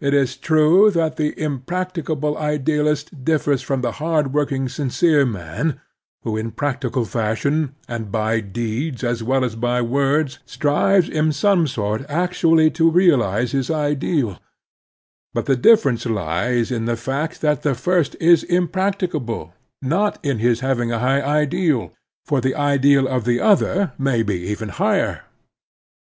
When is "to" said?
12.70-12.90